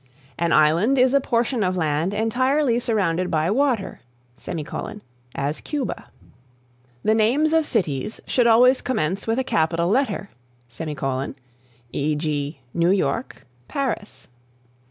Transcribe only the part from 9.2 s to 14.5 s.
with a capital letter; e.g., New York, Paris."